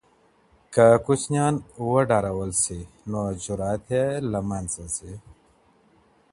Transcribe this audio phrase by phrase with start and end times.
[0.73, 1.53] که ماشوم
[1.89, 5.13] وډارول سي نو جुरت یې له منځه ځي.